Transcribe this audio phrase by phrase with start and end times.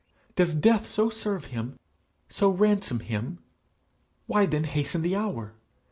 [0.35, 1.77] does Death so serve him
[2.27, 3.37] so ransom him?
[4.25, 5.53] Why then hasten the hour?